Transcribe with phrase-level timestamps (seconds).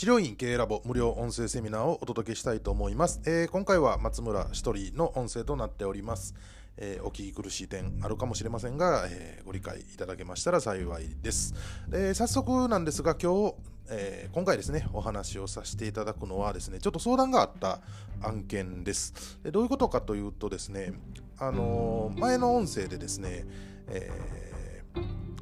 [0.00, 3.20] 治療院経営ラボ無料音声セミナーをお届けしたいと思います。
[3.26, 6.34] えー、今回は松村一人の音声となっております。
[6.78, 11.54] えー、お聞き苦しい点あるかもしれませんが、えー、ご理解いただけましたら幸いです。
[11.92, 13.54] え早速なんですが今日、
[13.90, 17.82] え今回ですね、お話をさせていただくのはですね、ちょっと相談があった
[18.22, 19.38] 案件です。
[19.42, 20.94] でどういうことかというとですね、
[21.36, 23.44] あの前の音声でですね、
[23.88, 24.10] え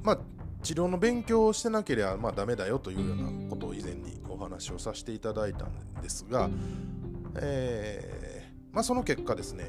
[0.03, 0.19] まあ
[0.65, 6.49] 治療の勉強をしてなければまあダメだよというようなことを以前にお話をさせていただいたんですが、
[7.41, 9.65] えー、まあ、その結果ですね、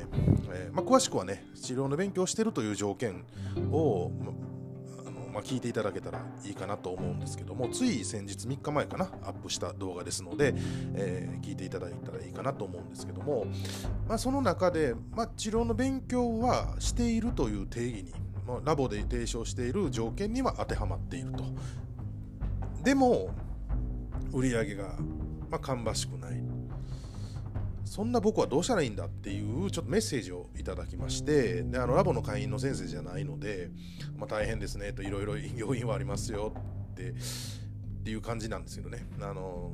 [0.51, 3.25] えー、まあ、詳しくはね治療の勉強をしているという条件
[3.71, 4.11] を、
[5.05, 10.53] あのま聞いていただけたらいいかなと思うんですけどもつい先日3日前かなアップした動画ですので、
[10.95, 13.45] えー、聞いていただいたらいいかなと思うんですけども、
[14.07, 18.13] まその中で、ま治療の勉強はしているという定義に
[18.65, 21.43] ラボで提唱している条件には当てはまっていると。
[22.83, 23.29] でも、
[24.31, 24.95] 売り上げが、
[25.49, 26.41] まあ、芳しくない。
[27.89, 33.71] そんな僕はどうしたらいいんだっていうちょっとメッセージをいただきましてであのラボの会員の先生じゃないので、
[34.15, 36.53] まあ、大変ですねといろいろ要因はありますよ
[36.91, 37.13] ってっ
[38.03, 39.71] ていう感じなんですけどねあの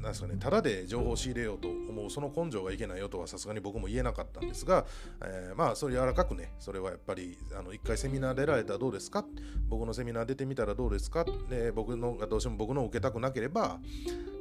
[0.00, 4.86] なんですかね、ただで情報を仕入れようと思うその根性がいけないよとはさすがに僕も言えなかったんですが、
[5.22, 9.26] えー、まあそれ柔らかくねそれはやっぱりあの一回セミナー出られたらどうですか？
[9.68, 11.26] 僕のセミナー出てみたらどうですか？
[11.50, 13.78] で僕のがどうしても僕のを受けたくなければ、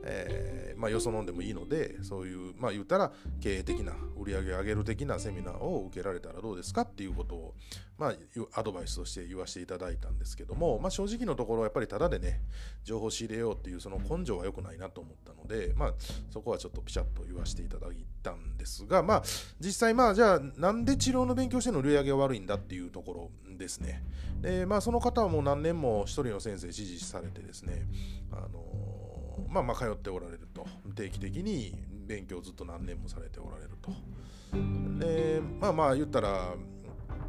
[0.03, 3.11] えー、まあよそ飲んでもいいのでそういうまあ言ったら
[3.41, 7.55] 経営的な売り上げ上げる的なセミナーを受けられたらどうですかっていうことを
[7.97, 8.13] まあ
[8.59, 12.41] アドバイスとして言わせていただいたんですけどもまあ正直のところやっぱりただでね
[12.83, 15.93] 情報仕入れようっていうその根性は良くないなと思ったので、まあ、
[16.31, 19.23] そこはちょっとピシャッと言わせていただいたんですが、まあ、
[19.59, 21.79] 実際、まあ、じゃあ、なんで治療の勉強しての？
[21.79, 24.03] 売り上げが悪いんだっていうところですね。
[24.41, 27.87] で、まあ、その方はもう何年も一人の先生指示されてですね、
[28.31, 28.63] あの
[29.47, 30.65] まあ、まあ、通っておられると。
[30.95, 31.73] 定期的に
[32.05, 33.91] 勉強をずっと何年もされておられると。
[34.99, 36.55] で、まあまあ、言ったら、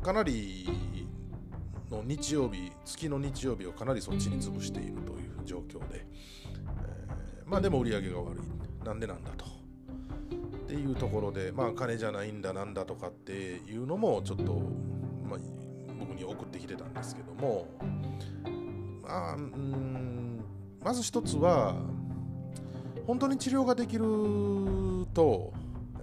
[0.02, 0.68] かなり
[1.90, 6.06] の日曜日、月の日曜日をかなりそっちに潰しているという状況で、
[7.44, 8.84] まあでも売り上げが悪い。
[8.84, 9.44] なんでなんだと。
[9.44, 9.48] っ
[10.66, 14.54] ていうところで、まあ金じゃないんだなんだとかっていうのもちょっと、
[15.24, 15.38] まあ、
[15.98, 17.66] 僕に送ってきてたんですけども、
[19.02, 20.44] まあ、うん
[20.82, 21.74] まず一つは、
[23.10, 24.04] 本当に治療ができる
[25.12, 25.52] と、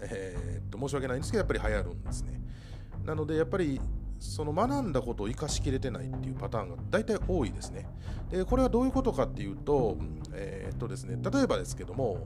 [0.02, 2.42] えー、っと申し訳ないんですけど、やっぱり流行るんですね。
[3.06, 3.80] なので、やっぱり
[4.20, 7.88] その学んだことを生かしきれてないっていうパターンが大体多いですね。
[8.30, 9.96] で、これはどういうことかっていうと、
[10.34, 12.26] えー、っとですね、例えばですけども、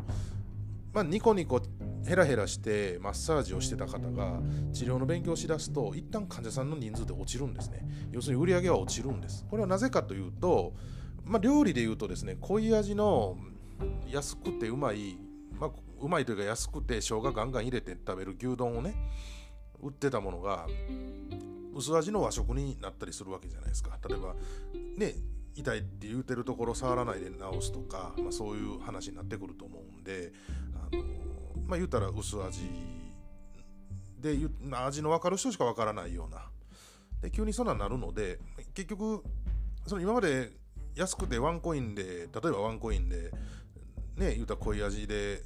[0.94, 1.62] まあ、ニコニコ
[2.04, 4.40] ヘラヘラしてマッサージをしてた方が
[4.74, 10.74] 治療の勉強をしだすと一旦患者さんの人数で落ちるんですね要するに売り上げは落ちるんですこれはなぜかというと、
[11.24, 13.38] まあ、料理で言うとですね濃い味の
[14.08, 15.18] 安くてうまい、
[15.60, 18.96] まあ、うまいというか安くて生姜ガンガン入れて食べる牛丼をね
[19.82, 20.68] 売ってたものが
[21.74, 23.98] 薄味の和食になったりするわけじゃないですか。
[24.08, 24.36] 例えば
[24.98, 25.16] ね
[25.54, 30.32] 痛いって言うてるところ触らないで治すとか、まあ、そういう話になってくると思うんで
[30.92, 31.04] あの
[31.68, 32.70] まあ言うたら薄味
[34.20, 34.38] で
[34.72, 36.50] 味の分かる人しか分からないような。
[37.22, 38.40] で急にそんなになるので
[38.74, 39.24] 結局
[39.86, 40.52] その今まで
[40.96, 43.32] 安くてワンコインで例えばワンコインで
[44.22, 45.42] ね言うたら濃い味で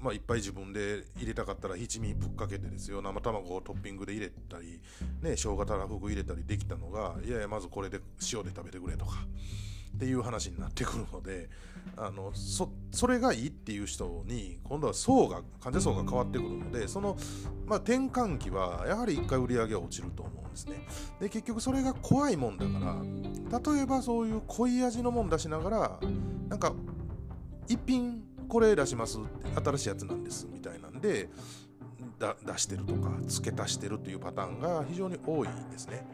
[0.00, 3.02] まあ、いっぱい自分で入れたかったら七味ぶっかけてですよ。
[3.02, 4.80] 生卵をトッピングで入れたり、
[5.22, 7.98] ね、生姜たらふく入れたりできたのがいやいやまずこれで
[8.32, 9.16] 塩で食べてくれとか
[9.96, 11.48] っていう話になってくるので
[11.96, 17.16] あのそそれがいいっていう人に今度は層が患者層が変わってくるのでその、
[17.66, 20.86] まあ、転換期はやはり一回売り上げは落ちると思うんですね。
[21.18, 26.00] で結局それが怖いもんだから例えばそういう濃い味のもん出しながら
[26.48, 26.72] なんか
[27.68, 29.18] 一品これ出します
[29.62, 31.28] 新しいやつなんですみたいなんで
[32.18, 36.04] 出してるとか付け足してるっていうパターンが非常に多いですね。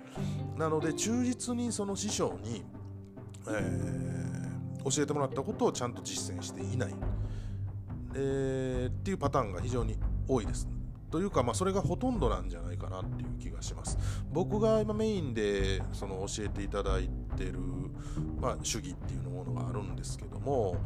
[0.56, 2.62] なので忠実にその師匠に、
[3.48, 6.94] えー、教えてもらったことをちゃんと実践していない、
[8.14, 9.96] えー、っていうパターンが非常に
[10.28, 10.68] 多いです。
[11.10, 13.96] というか、まあ、それがほとんどなんじゃないかなっていう気がします。
[14.32, 17.60] 僕が今メインでその教えていただいてる、
[18.40, 20.76] まあ、主義っていうものがあるんですけども、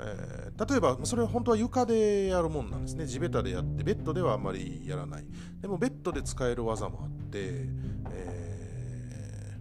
[0.00, 3.06] えー、例えばそれは本当は床でやるもんなんですね。
[3.06, 5.26] 地べたでやってベッドではあんまりやらない。
[5.60, 7.66] でもベッドで使える技もあって、
[8.12, 9.56] え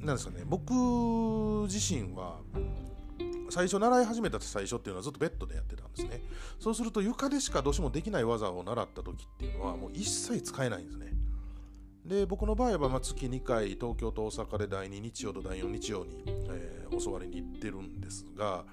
[0.00, 0.44] ー、なんですかね。
[0.44, 0.72] 僕
[1.68, 2.40] 自身は
[3.50, 6.22] 最初習い始めた最初っていうのはずっとベッドでやってたんですね。
[6.58, 11.12] そうすると床でしかどうしてもできない技を習った時っていうのはもう一切使えないんですね。
[12.04, 18.64] で僕の場合はま月2回東京と大阪で第2日曜と第4日曜に、えー、教わりに行ってるんですが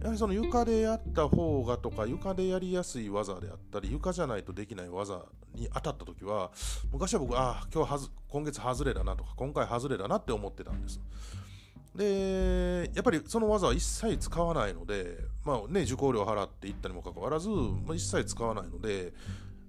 [0.00, 5.22] やはりその床でやった方がとか床でやりやすい技であったり床じゃないとできない技
[5.54, 6.50] に当たった時は
[6.90, 11.00] 昔は僕ああ今日はず今月外れだなとか今回外れだなって思ってたんです。
[11.94, 19.12] でやっぱりその技は一切使わないのでまあね受講料払っていったにもかかわらず、まあ、一切使わないので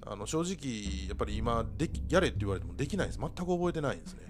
[0.05, 3.19] あの正直やっぱり今できやれって言われてもできないです。
[3.19, 4.21] 全く覚えてないんですね。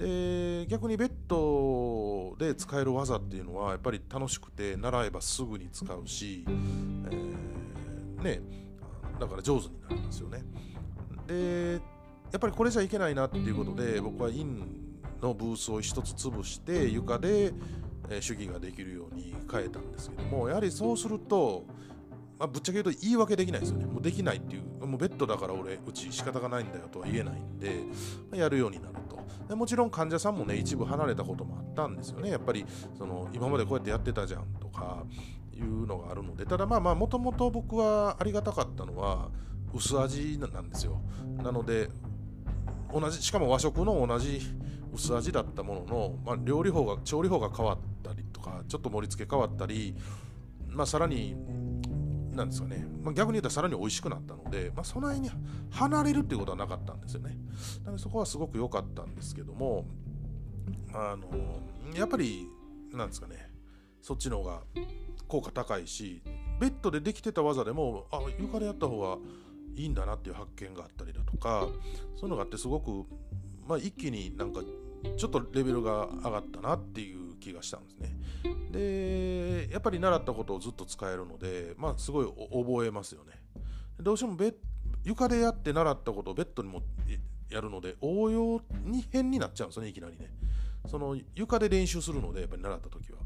[0.00, 8.40] で逆にベッドで使える技っていうのはやっぱり楽しくて習えばすぐに使うし、えー、ね
[9.20, 10.42] だから上手になるんですよね。
[11.26, 11.80] で
[12.32, 14.62] やっぱりこれじゃいけないなっていうことで僕はイン
[15.20, 17.52] のブースを一つ潰して床で
[18.20, 21.66] 主義ができるように変えたんですけどもやはりそうすると
[22.40, 23.84] まあ、ぶっちゃけ言うと言い訳できないですよね。
[23.84, 27.82] もうできないっていう、もうベッドだから俺、うち仕方がないんだよとは言えないんで、
[28.30, 29.54] まあ、やるようになるとで。
[29.54, 32.30] もちろん患者さんもね、一部離れたこともあったんですよね。
[32.30, 32.64] やっぱり、
[32.96, 35.04] その、今までこうやってやってたじゃんとか
[35.52, 39.28] いうのがあるので、ただまあまあ、もともと僕はありがたかったのは、
[39.74, 41.02] 薄味なんですよ。
[41.42, 41.90] なので、
[42.90, 44.40] 同じ、しかも和食の同じ
[44.94, 49.94] 薄味だったものの、まあ、料理法が、調理法が変わったりとか、ちょっと盛り付け変わったり、
[50.68, 51.36] まあ、さらに
[52.40, 55.30] なんですかね、まあ、逆に言ったらさらに美味しくなったので、まあ、その辺に
[55.70, 57.36] 離れるっていうことはなかったんですよね。
[57.84, 59.84] なのでそこはすごく良かったんですけども、
[60.94, 61.28] あの
[61.94, 62.48] やっぱり、
[62.92, 63.50] なんですかね、
[64.00, 64.62] そっちの方が
[65.28, 66.22] 効果高いし、
[66.58, 69.18] ベッドでできてた技でも、あ、床でやった方が
[69.76, 71.68] いいんだなっていう発見があったりだとか、
[72.16, 73.06] そういうのがあってすごく、
[73.68, 74.62] まあ、一気になんか
[75.16, 78.16] ちょっとレベルが上がったなっていう気がしたんですね。
[78.70, 83.32] でやっぱり習ったことをずっと使えるので、まあ、すごい覚えますよね。
[83.98, 84.54] どうしてもベ
[85.04, 86.82] 床でやって習ったことをベッドにも
[87.48, 90.30] やるので応用に変になっちゃうんですよねいきなりね。
[90.86, 93.18] その床で練習するのでやっぱり習った時は。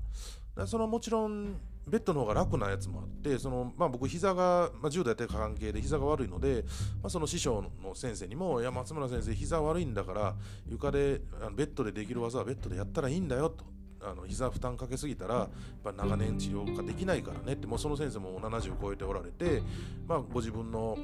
[0.66, 1.56] そのもちろん
[1.86, 6.64] ベッドの方が楽なやつもあってその、まあ、僕膝が、まあ、10代やってる関係で膝が悪いので、
[7.02, 10.36] まあ、その師匠の先生にも「いや松村先生膝悪いんだから
[10.68, 13.73] 床であのベッドでできる技はベッドでやったらいいんだよ」と。
[14.04, 15.48] あの膝負担かけすぎたらやっ
[15.82, 19.62] ぱ長年治療ができないからねってもうその先生も70超えておられて、
[20.06, 20.98] まあ、ご自分の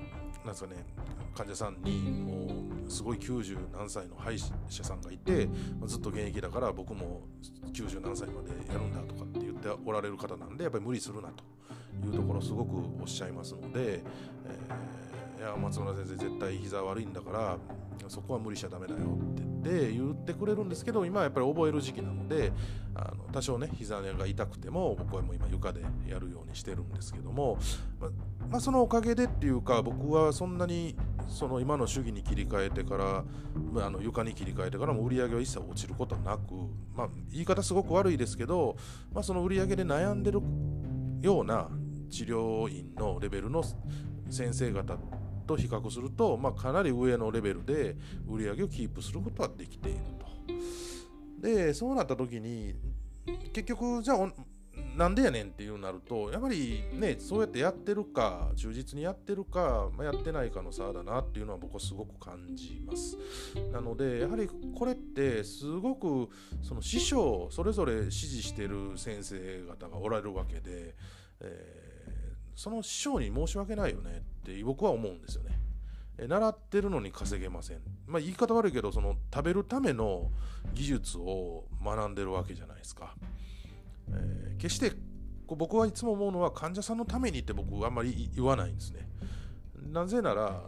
[0.44, 0.84] なんですかね
[1.34, 2.46] 患者さんにも
[2.86, 5.48] うすごい90何歳の歯医者さんがいて
[5.86, 7.22] ずっと現役だから僕も
[7.72, 11.44] 90何歳までやるんだとかって言っておられる方なんでやっぱり無理するなと
[12.06, 17.58] いうところすごくおっしゃいますので、えー、いや松村先生絶対膝悪いんだから
[18.08, 22.52] そこは無理しちゃダメだよってって言ってくれるんですけど今はやっぱり覚える時期なので
[22.94, 27.58] あの多少ね膝が痛くても僕はもう今床でやるようにしてるんですけども、
[28.00, 28.08] ま
[28.48, 30.96] まあ、そのおかげでっていうか僕はそんなに
[31.28, 33.24] その今の主義に切り替えてから
[33.72, 36.54] まあの床に切り替えてからも売り上げは一切落ちることはなく、
[36.96, 38.76] まあ、言い方すごく悪いですけど、
[39.12, 40.40] まあ、その売り上げで悩んでる
[41.20, 41.68] ような
[42.10, 43.62] 治療院のレベルの
[44.28, 44.96] 先生方
[45.50, 47.96] と比較すると、まあ、かなり上のレベルで
[48.28, 50.26] 売り上げをキープすることはできていると。
[51.40, 52.74] でそうなった時に
[53.52, 54.32] 結局じゃあ
[54.96, 63.16] なんでやねんっていうなるとやっぱりねそうやってやってるか忠実にやってるか、まあ、やってないかの差だなっていうのは僕はすごく感じます
[63.72, 66.28] なのでやはりこれってすごく
[66.62, 70.94] その師匠それぞれ指示してる先生方がおられるわけで、
[71.40, 71.89] えー
[72.60, 75.58] その師匠に申し訳ないよねって僕は思うんですよね。
[76.18, 77.78] え習ってるのに稼げません。
[78.06, 80.30] まあ言い方悪いけど、その食べるための
[80.74, 83.14] 技術を学んでるわけじゃないですか。
[84.10, 84.92] えー、決して
[85.46, 89.08] 僕はいつも思うのは患者さんのためにって僕はあんまり言わないんですね。
[89.90, 90.60] なぜなら、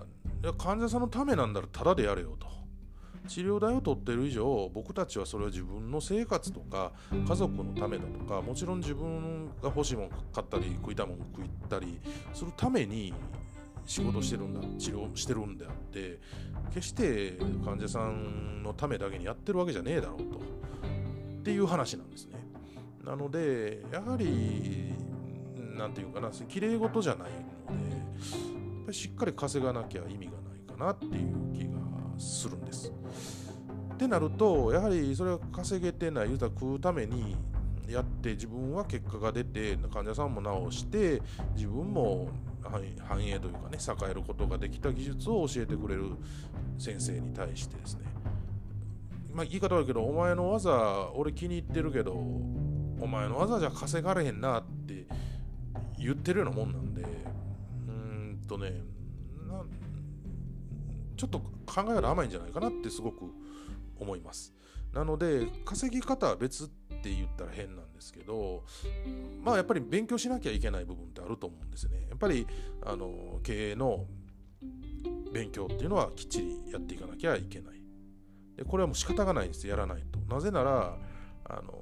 [0.56, 2.46] 患者さんのためなんだらただでやれよと。
[3.28, 12.00] 治療代を取ってる以上僕たちはそれは自分の生活とか家族のためだとかもちろん自分が欲しいもの買ったり食いたいもの食ったり
[12.32, 13.14] するために
[13.86, 16.20] 仕事してるんだ治療してるんであって
[16.72, 20.38] 決して患者さんのためだけにやってるわけじゃねえだろうと。
[20.38, 22.38] っていう話なんですね。
[23.04, 24.94] なのでやはり
[25.76, 27.30] 何て言うかなきれい事じゃない
[27.68, 31.81] のでやっぱりしっかり稼がなきゃ意味がないかなっていう気が
[32.22, 32.92] するんです。
[33.94, 37.36] ってなるとやはりそれは稼げてない言うたら食うために
[37.88, 41.20] やって自分は結果が出て患者さんも治して
[41.54, 42.28] 自分も
[42.62, 42.82] 繁
[43.24, 46.12] 栄というかね栄えることができた技術を教えてくれる
[46.78, 48.00] 先生に対してですね
[49.32, 55.06] まあ言い方悪いけどお前の技俺気に入ってるけどお前の技じゃ稼がれへんなって
[55.98, 58.72] 言ってるようなもんなんでうーんとね
[61.22, 63.26] ちょっと考えが甘いんじゃないかなってすごく
[63.96, 64.52] 思います。
[64.92, 68.64] なので稼ぎ方は別って言ったら変なんですけど
[69.42, 72.08] まあやっぱり勉強しなきゃいけない部分ってあると思うんですね。
[72.10, 72.44] やっぱり
[72.84, 74.04] あの経営の
[75.32, 77.80] 勉強っていうのはきっちりやっていかなきゃいけない。
[78.56, 79.68] でこれはもう仕方がないんです。
[79.68, 80.18] やらないと。
[80.34, 80.98] なぜなら
[81.44, 81.81] あの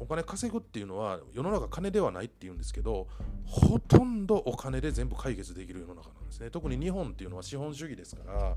[0.00, 3.06] お金稼ぐっていうのは世の中金ではないって言うんですけど
[3.44, 6.50] ほとんどお金で全部解決できる世の中なんですね。
[6.50, 8.56] 特に日本っていうのは資本主義ですから、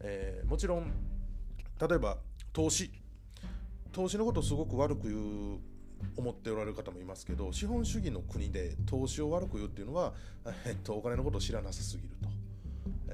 [0.00, 0.90] えー、もちろん
[1.80, 2.18] 例えば
[2.52, 2.90] 投資。
[3.92, 5.16] 投資のことをすごく悪く言
[5.56, 5.58] う
[6.16, 10.14] 思っておられる方もいますけど資本主義の国で投資を悪く言うっていうのは、
[10.64, 12.28] えっと、お金のことを知らなさすぎると、
[13.08, 13.12] え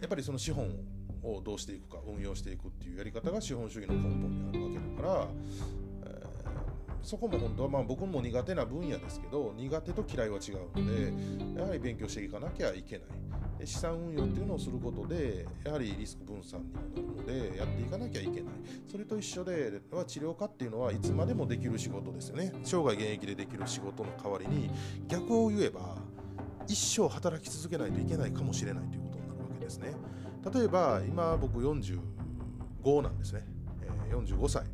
[0.00, 0.68] ー、やっぱりその資本
[1.22, 5.28] をどうしていくか運用していくっていうやり方が資本主義の根本にあるわけだから、
[7.02, 13.06] そこも本当はまあ僕も苦手な分野ですけど苦手と嫌いは違うのでやはり勉強していかなきゃいけない。
[13.64, 16.60] 資産運用っていうのをすることでやはりリスク分散
[16.94, 18.42] にもなるのでやっていかなきゃいけない。
[18.86, 22.52] それと一緒では治療家っていうのはいつまでもできる仕事ですよね。
[22.62, 24.70] 生涯現役でできる仕事の代わりに
[25.08, 25.96] 逆を言えば
[26.68, 29.94] 一生働き続けないといけないかもしれないということになるわけですね。
[30.54, 33.44] 例えば今僕45なんですね、
[34.10, 34.64] え、45歳。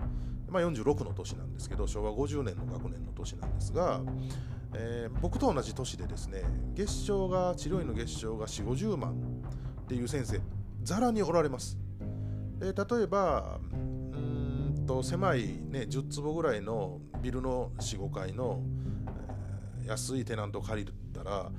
[0.49, 4.01] まあ、46の年なんですけど昭和50年の学年の年なんですが、
[4.75, 6.43] えー、僕と同じ年でですね
[6.75, 9.13] 月賞が治療院の月賞が4 5 0万
[9.83, 10.41] っていう先生
[10.83, 11.79] ざらにおられます、
[12.61, 18.61] えー、例えばうんと狭い、ね、10坪ぐらいのビルの45階の、
[19.83, 21.51] えー、安いテナントを借りたら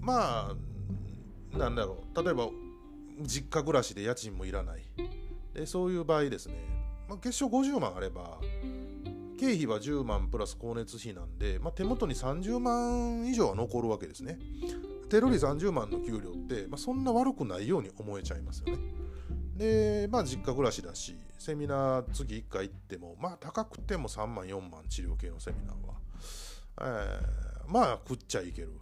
[0.00, 2.48] まあなんだろう例えば
[3.22, 4.82] 実家暮らしで家賃もいらない。
[5.54, 6.54] でそういう場合ですね、
[7.08, 8.38] まあ、月賞50万あれば
[9.38, 14.38] 経費は10万プラス光熱費なんで、まあ、手元に30万以上は残るわけですね。
[15.08, 18.82] 手取り30万の給料って、まあ、そんな悪くないように思えちゃいますよね。
[19.58, 25.94] で、まあ実家暮らしだし、セミナー月1回行っても、まあ高くても3万4万治療系のセミナーは、
[26.80, 28.72] えー、まあ食っちゃいける。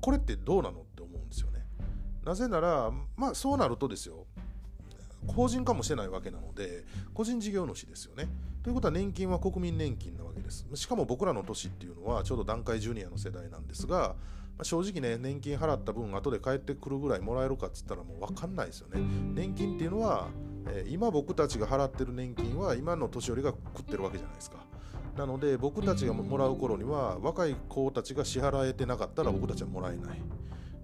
[0.00, 1.66] これってどうなのって思うんですよね。
[2.24, 4.26] なぜなら、まあそうなるとですよ、
[5.26, 8.28] 法人化もしてないわけなので、個人事業主ですよね。
[8.62, 10.66] ということは年金は国民年金なわけです。
[10.74, 14.14] しかも僕らの年っていうのはちょうど団塊ジュニアの世代なんですが、
[14.62, 19.00] 正直ね、年金払った分後で帰ってくるぐらいもらえるかっつったらもう分かんないですよね。
[19.34, 20.28] 年金っていうのは、
[20.68, 24.58] えー、今僕たちが払ってる年金は今の年寄りが食ってるわけじゃないですか。
[25.16, 30.22] なので僕たちがもらう頃には若い子たちが支払えてなかったら僕たちはもらえない。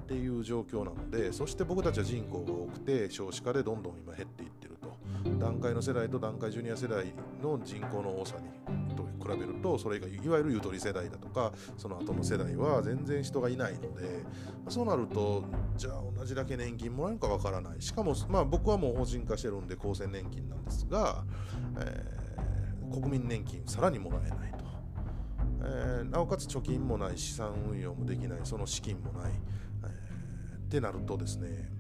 [0.09, 4.97] っていう状況なのでそして僕たちは人口が多くて少子化でどんどん今減っていってると。
[5.39, 7.13] 段階の世代と段階ジュニア世代
[7.43, 14.25] の人口の多さにと比べるとそれがいわゆるゆとり世代だとかその後の世代は全然人がいないので
[14.69, 15.45] そうなると
[15.77, 17.83] じゃあ同じだけ年金もらえるかわからない。
[17.83, 21.25] しかもまあ僕はもう法人化してるんで厚生年金なんですが、
[21.81, 24.59] えー、国民年金さらにもらえないと。
[25.61, 29.33] えー、なおかつ貯金もない資産運用もできないその資金もない、
[30.69, 31.71] ってなるとですね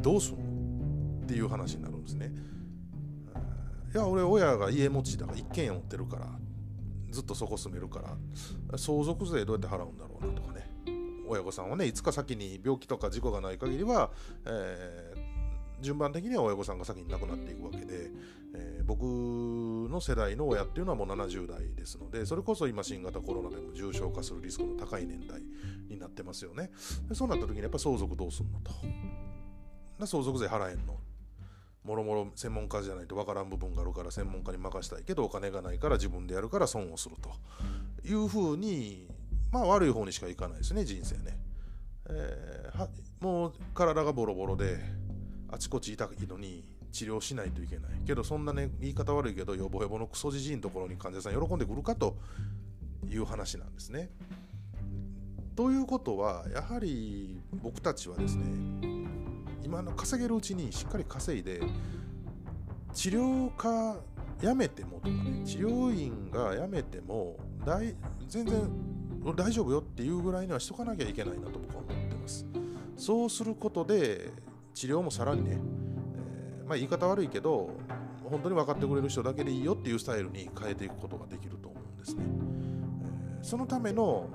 [0.00, 2.32] どうすんのっていう話になるんですね。
[3.94, 6.26] いや俺親が家持ちだから一軒家持ってるから
[7.12, 8.00] ずっとそこ住めるか
[8.70, 10.68] ら相続税どうやって払うんだろうなとかね
[11.28, 14.10] 親御さんはねいつか先に病気とか事故がない限りは、
[14.44, 15.13] え、
[15.84, 18.10] 順番的には親御さんが先に亡くなっていくわけで、
[18.56, 25.40] えー、僕の世代の親っていうのはもう70代ですのでそれこそ今新型コロナでも重症化するリスクの高い年代
[25.88, 26.70] になってますよね。
[27.08, 28.72] でそうなった時にやっぱ相続どうすんのと。
[30.06, 30.98] 相続税払えんの。
[31.84, 37.30] もろもろ専門家じゃないと分からん部分があるから専門家に任したいけどお金がないから自分でやるから損をすると。
[38.06, 39.08] いうふうに
[39.50, 41.38] まあ悪い方にしかいかないですね人生ね、
[42.08, 42.88] えー、は
[43.20, 44.78] もう体がボロボロで
[45.48, 52.16] あちこち痛いのに治療しないといけないけどそんなね言い方悪いけどヨボヨボのクソじじいのところに患者さん喜んでくるかと
[53.08, 54.10] いう話なんですね。
[55.56, 58.44] ということはやはり僕たちはですね
[59.62, 61.60] 今の稼げるうちにしっかり稼いで
[62.92, 63.96] 治療科
[64.40, 67.94] 辞めてもとかね治療院が辞めても大
[68.28, 68.68] 全然
[69.36, 72.46] 大丈夫よっていうぐらいにはしとかなきゃいけないなと僕は思ってます
[72.96, 74.30] そうすることで
[74.74, 77.70] 治療もさらにね、えー、まあ、言い方悪いけど
[78.24, 82.22] 本当に分かってくれる人だけでいいよっていうスタイルに変えていくことができると思うんですね、
[83.38, 84.28] えー、そのための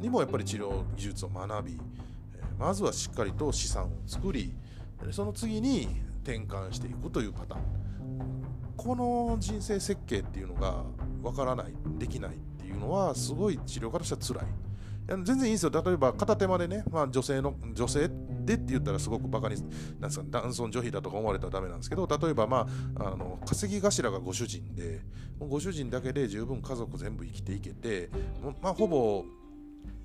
[0.00, 4.54] にもやっぱり治療技術を学び、えー、まずはしっかりと資産を作り
[5.10, 7.84] その次に転換していくというパターン。
[8.76, 10.82] この人生設計っていうのが
[11.22, 15.24] わからないできないっていうのはすごい治療家としては辛い。
[15.24, 15.70] 全然いいんですよ。
[15.70, 18.10] 例えば片手間でね、まあ、女性の女性
[18.44, 19.70] でって言ったらすごくバカになん
[20.00, 25.00] ですか男尊女卑だとか思われたらダメなんですけど例えばまああの稼ぎ頭がご主人で
[25.38, 28.10] ご主人だけで十分家族全部生きていけて
[28.62, 29.24] まあほぼ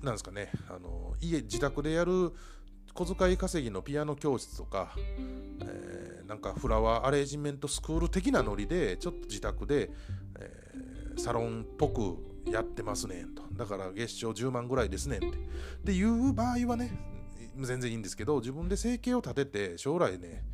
[0.02, 2.32] なんですかねあの家自宅でやる
[2.94, 4.94] 小遣い稼ぎのピアノ教室とか、
[5.60, 9.90] えー、なんかフラワーアレンジメントスクール的なノリでちょっと自宅で、
[10.38, 13.42] えー、サロンっぽくやってますねんと。
[13.52, 15.26] だから月賞10万ぐらいですねって。
[15.84, 16.90] でいう場合はね
[17.66, 20.44] 全然いいんですけど自分で生計を立てて将来ね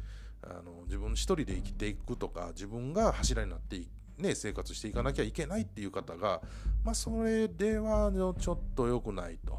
[0.43, 6.41] あの自分一人で生きていくとか自分が柱になっていね、生活していかなきゃいけないっていう方が、
[6.85, 9.59] まあ、それではちょっと良くないと。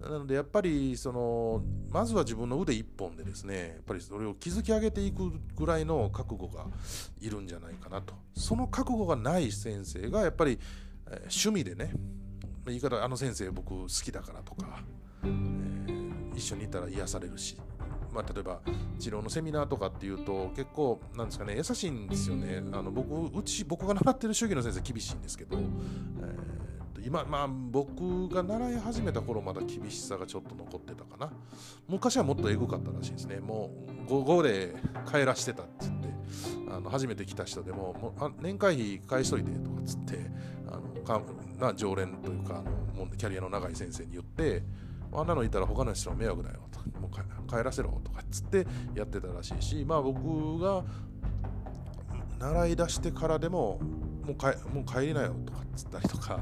[0.00, 6.66] なのでやっぱりそのまずは自分の腕一本でですねやっぱりそれを築き上げていくぐらいの覚悟が
[7.20, 10.58] いるんじゃないかなとその覚悟がない先生がやっぱり、
[11.06, 11.92] え、趣味でね
[12.66, 14.82] 言い方あの先生僕好きだからとか、
[15.22, 15.97] えー、
[16.38, 17.56] 一緒にいたら癒されるし
[18.12, 18.60] まあ、例えば
[18.98, 22.62] 治療のセミナーとかっていうと結構なんですかね優しいんですよね。
[22.72, 26.58] あの僕うち僕が習ってる主義の先生厳しいんですけど、えー
[27.08, 31.30] 今まあ僕が習い始めた頃まだ厳しさがちょっと残ってたかな。
[31.88, 33.38] 昔はもっとエグかったらしいですね。
[33.38, 33.70] も
[34.06, 34.74] う午後で
[35.10, 36.08] 帰らしてたっつって
[36.70, 40.18] あの初めて来た人でももう年会費返しといてとかっつって
[40.66, 41.22] あのか
[41.58, 42.62] な常連というか
[42.94, 44.62] あのキャリアの長い先生に言って
[45.12, 50.84] あんなのいたら他の人の迷惑だよともう帰らせろとかっつってやってたらしいしまあ僕が
[52.38, 53.80] 習い出してからでも
[54.24, 56.40] もうかもう帰りなよとかっつったりとか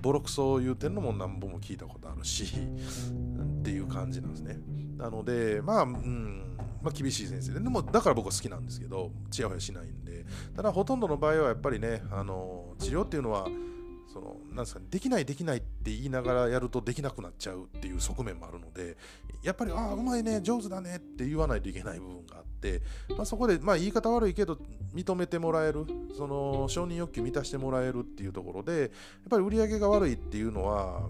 [0.00, 4.58] ボロクソ言うてんのも何本も聞いたことあるしっていう感じなんですね。
[4.96, 10.24] なのでまあうんまあ、厳しい先生ででもだから僕は好きなんですけどちやほやしないんで。
[10.54, 13.46] ただほとんどの場合はやっぱりねあの治療っていうのは
[14.12, 18.96] そのなんですか、ね、できないできないって言いながらやるとできなくなっちゃうっていう側面もあるので
[19.42, 22.82] やっぱりああうまいね上手だねって言わないといけない部分があって、
[23.16, 24.58] まあ、そこで、まあ、言い方悪いけど
[24.94, 25.86] 認めてもらえる
[26.16, 28.90] その承認欲求満たしてもらえるっていうところでやっ
[29.30, 31.08] ぱり売り上げが悪いっていうのは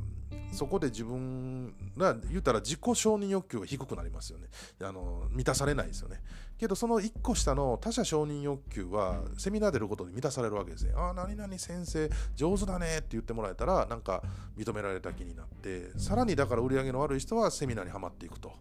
[0.52, 4.46] そこで自分が言うたら自己承認欲求が低くなりますよね。
[4.82, 6.20] あの満たされないですよね。
[6.58, 10.92] けどその1個下の他者承認欲求はセミナー出ることで満たされるわけですね。
[10.94, 14.22] ああ何々先生上手だねって言ってもらえたらなんか
[14.56, 18.52] 認められた気になってさらにだから売り上げの悪い人はセミナーにはまっていくと。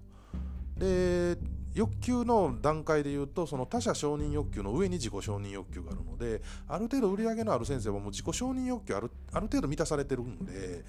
[0.78, 1.38] で
[1.74, 10.84] 欲求の段階で言うとその他者承認欲求の上に自己承認欲求があるのである程度売り上げのある先生はもう自己承認欲求あるある程度満たされてるんで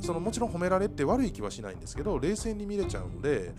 [0.00, 3.54] そのもちろん褒められて悪い気はしないんですけど冷静に見れちゃうので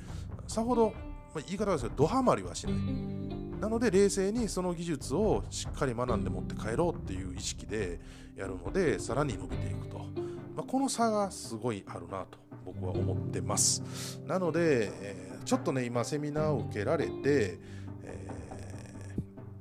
[0.47, 0.88] さほど、
[1.34, 2.75] まあ、言い方ですけどドハマりはしない。
[3.62, 8.01] なので冷静にその技術をしっかり学んで持って帰ろうっていう意識で
[8.36, 10.03] やるのでさらに伸びていくと、ま
[10.58, 14.19] あ、この差がすごいあるなと僕は思ってます。
[14.27, 17.58] なので、えーちょっとね今セミナーを受けられて、
[18.03, 18.27] え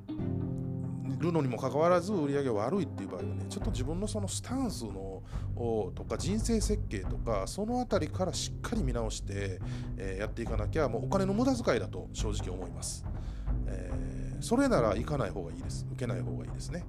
[0.09, 5.23] ー、るのにもかかわらず売り上げ悪いっていう場合はねちょっと自分のそのスタンスの
[5.95, 9.61] とか人生設計とかその辺りからしっかり見直して、
[9.97, 13.05] えー、やっていかなきゃもうお金の無駄遣いだと正直思います、
[13.67, 15.87] えー、それなら行かない方がいいです。
[15.93, 16.85] 受けない方がいいですね。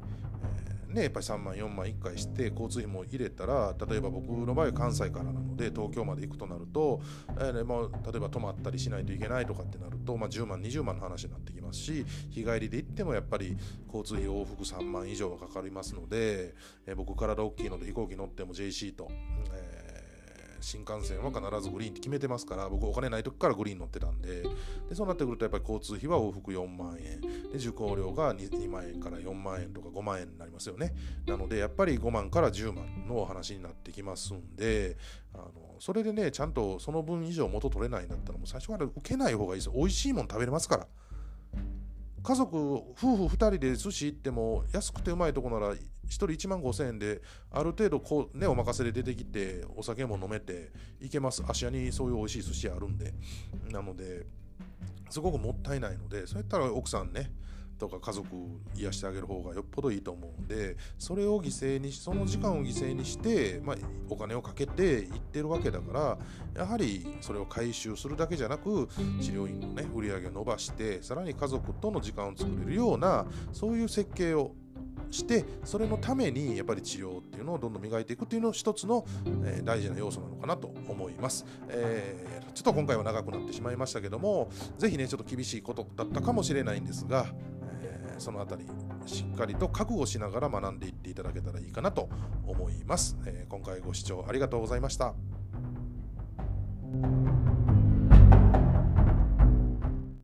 [0.93, 7.01] ね、やっぱり3万4万1回して交通費も入れたら例えば僕の場合は関西からなので東京まで行くとなると、
[7.39, 16.53] えーまあ、例えば泊まったりしないといけないとかってなると、まあ、10万20万の話になってきますし日帰りで行ってもやっぱり交通費往復3万以上はかかりますので、
[16.85, 19.09] えー、僕体大きいので飛行機乗っても JC と、
[19.53, 19.62] え
[20.63, 24.43] 新幹線は必ずグリーンって決めてますから僕お金ない時からグリーン乗ってたんで
[24.89, 27.21] でそうなってくるとやっぱり交通費は往復4万円。
[27.21, 30.93] で受講料が 2, 2万円から4万円とか5万円になりますよね。
[31.25, 34.97] なのでやっぱり5万から10万のお話になってきますんで
[35.33, 39.73] あのそれでねちゃんとその分以上元取れないんだったらもう最初から受けない方がいいですよ。
[39.75, 40.87] 美味しいもん食べれますから。
[42.23, 51.43] 家族夫婦2人で寿司行っても安くてうまいとこなら1人1万5000円である程度こう、ね、お任せで出てきてお酒も飲めていけます。
[51.45, 53.13] 芦屋にそういう美味しい寿司あるんで。
[53.71, 54.25] なので
[55.09, 57.31] すごくもったいないのでそうやったら奥さんね
[57.77, 58.27] とか家族
[58.75, 63.75] 癒してあげる方がよっぽどいいと思うんでそれを犠牲にしその時間を犠牲にして、まあ、
[64.09, 66.17] お金をかけて行ってるわけだから
[66.55, 68.87] やはりそれを回収するだけじゃなく
[69.21, 74.55] 治療院のね売り上げを伸ばしてさらに家族との時間を作れるようなそういう設計を
[75.13, 79.05] してそれのためにやっぱり治療っていうのをどんどん磨いていくっていうのを一つの、
[79.45, 87.27] えー、大事な要素なのかなと思います、えー、ちょっと今回は長くなってしまいましたけどもぜひねちょっと厳しいことだったかもしれないんですが、
[88.23, 88.69] その辺り
[89.05, 92.09] しっかりと覚悟しながら学んでいっていただけたらいいかなと
[92.47, 95.13] 思います、えー、今回ご視聴ありがとうございました。